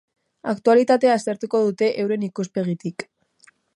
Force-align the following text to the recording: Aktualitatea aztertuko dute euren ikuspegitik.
Aktualitatea 0.53 1.11
aztertuko 1.17 1.61
dute 1.65 1.91
euren 2.05 2.25
ikuspegitik. 2.29 3.07